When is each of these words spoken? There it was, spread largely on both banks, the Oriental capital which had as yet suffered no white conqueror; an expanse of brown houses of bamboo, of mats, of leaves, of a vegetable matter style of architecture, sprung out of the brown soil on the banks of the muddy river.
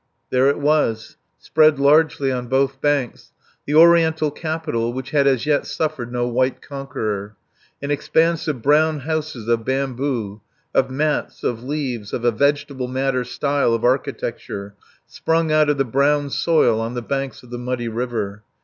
There 0.31 0.49
it 0.49 0.57
was, 0.57 1.15
spread 1.37 1.77
largely 1.77 2.31
on 2.31 2.47
both 2.47 2.81
banks, 2.81 3.33
the 3.67 3.75
Oriental 3.75 4.31
capital 4.31 4.91
which 4.93 5.11
had 5.11 5.27
as 5.27 5.45
yet 5.45 5.67
suffered 5.67 6.11
no 6.11 6.27
white 6.27 6.59
conqueror; 6.59 7.35
an 7.83 7.91
expanse 7.91 8.47
of 8.47 8.63
brown 8.63 9.01
houses 9.01 9.47
of 9.47 9.63
bamboo, 9.63 10.41
of 10.73 10.89
mats, 10.89 11.43
of 11.43 11.63
leaves, 11.63 12.13
of 12.13 12.25
a 12.25 12.31
vegetable 12.31 12.87
matter 12.87 13.23
style 13.23 13.75
of 13.75 13.83
architecture, 13.85 14.73
sprung 15.05 15.51
out 15.51 15.69
of 15.69 15.77
the 15.77 15.85
brown 15.85 16.31
soil 16.31 16.81
on 16.81 16.95
the 16.95 17.03
banks 17.03 17.43
of 17.43 17.51
the 17.51 17.59
muddy 17.59 17.87
river. 17.87 18.41